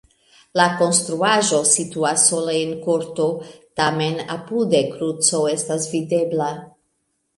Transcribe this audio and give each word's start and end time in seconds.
La 0.59 0.63
konstruaĵo 0.77 1.59
situas 1.71 2.23
sola 2.31 2.55
en 2.61 2.73
korto, 2.85 3.27
tamen 3.81 4.19
apude 4.37 4.83
kruco 4.97 5.43
estas 5.57 5.87
videbla. 5.93 6.49